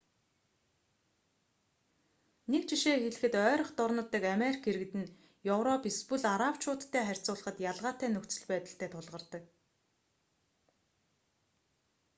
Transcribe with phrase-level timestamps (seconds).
[2.51, 5.13] нэг жишээ хэлэхэд ойрхи дорнод дахь америк иргэд нь
[5.55, 9.43] европ эсвэл арабчуудтай харьцуулахад ялгаатай нөхцөл байдалтай тулгардаг